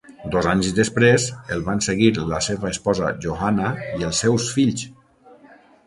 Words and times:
Dos 0.35 0.45
anys 0.51 0.69
després, 0.79 1.27
el 1.57 1.61
van 1.67 1.83
seguir 1.89 2.09
la 2.33 2.41
seva 2.47 2.73
esposa 2.73 3.13
Johanna 3.27 3.71
i 4.01 4.11
els 4.13 4.25
seus 4.27 4.53
fills. 4.59 4.91